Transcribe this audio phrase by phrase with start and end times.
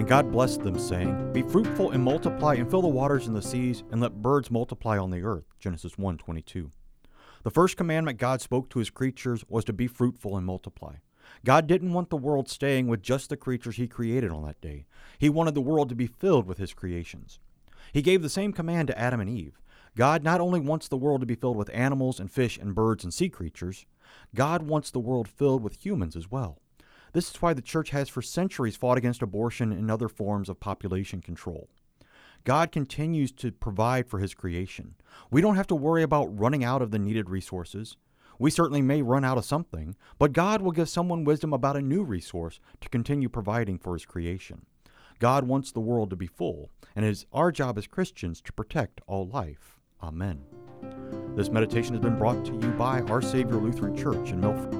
[0.00, 3.42] And God blessed them, saying, Be fruitful and multiply, and fill the waters and the
[3.42, 5.44] seas, and let birds multiply on the earth.
[5.58, 6.70] Genesis 1 22.
[7.42, 10.94] The first commandment God spoke to his creatures was to be fruitful and multiply.
[11.44, 14.86] God didn't want the world staying with just the creatures he created on that day.
[15.18, 17.38] He wanted the world to be filled with his creations.
[17.92, 19.60] He gave the same command to Adam and Eve.
[19.98, 23.04] God not only wants the world to be filled with animals and fish and birds
[23.04, 23.84] and sea creatures,
[24.34, 26.58] God wants the world filled with humans as well.
[27.12, 30.60] This is why the church has for centuries fought against abortion and other forms of
[30.60, 31.68] population control.
[32.44, 34.94] God continues to provide for his creation.
[35.30, 37.96] We don't have to worry about running out of the needed resources.
[38.38, 41.82] We certainly may run out of something, but God will give someone wisdom about a
[41.82, 44.64] new resource to continue providing for his creation.
[45.18, 48.52] God wants the world to be full, and it is our job as Christians to
[48.54, 49.78] protect all life.
[50.02, 50.40] Amen.
[51.36, 54.79] This meditation has been brought to you by Our Savior Lutheran Church in Milford.